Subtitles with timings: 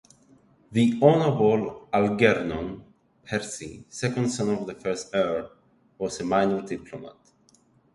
[0.71, 2.83] The Honourable Algernon
[3.23, 5.51] Percy, second son of the first Earl,
[5.99, 7.17] was a minor diplomat.